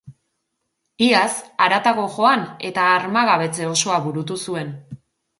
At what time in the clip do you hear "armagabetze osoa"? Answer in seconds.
2.93-3.99